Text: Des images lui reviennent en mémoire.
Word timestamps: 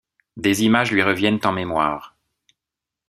Des 0.35 0.63
images 0.63 0.91
lui 0.91 1.03
reviennent 1.03 1.39
en 1.43 1.51
mémoire. 1.51 2.15